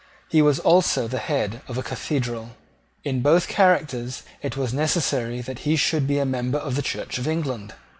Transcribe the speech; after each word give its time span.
He 0.29 0.41
was 0.41 0.57
also 0.59 1.07
the 1.07 1.19
head 1.19 1.61
of 1.67 1.77
a 1.77 1.83
Cathedral. 1.83 2.55
In 3.03 3.21
both 3.21 3.47
characters 3.47 4.23
it 4.41 4.57
was 4.57 4.73
necessary 4.73 5.41
that 5.41 5.59
he 5.59 5.75
should 5.75 6.07
be 6.07 6.17
a 6.17 6.25
member 6.25 6.57
of 6.57 6.75
the 6.75 6.81
Church 6.81 7.19
of 7.19 7.27
England. 7.27 7.75